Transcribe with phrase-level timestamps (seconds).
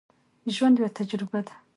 [0.55, 1.53] ژوند یوه تجربه ده.